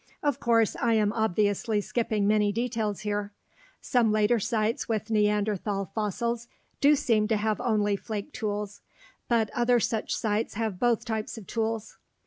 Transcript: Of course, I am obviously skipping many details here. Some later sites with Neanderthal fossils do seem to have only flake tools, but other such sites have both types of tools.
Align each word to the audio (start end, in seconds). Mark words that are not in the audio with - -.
Of 0.23 0.39
course, 0.39 0.75
I 0.81 0.93
am 0.95 1.13
obviously 1.13 1.79
skipping 1.79 2.27
many 2.27 2.51
details 2.51 3.01
here. 3.01 3.33
Some 3.81 4.11
later 4.11 4.39
sites 4.39 4.89
with 4.89 5.11
Neanderthal 5.11 5.91
fossils 5.93 6.47
do 6.79 6.95
seem 6.95 7.27
to 7.27 7.37
have 7.37 7.61
only 7.61 7.95
flake 7.95 8.33
tools, 8.33 8.81
but 9.27 9.51
other 9.53 9.79
such 9.79 10.15
sites 10.15 10.55
have 10.55 10.79
both 10.79 11.05
types 11.05 11.37
of 11.37 11.45
tools. 11.45 11.99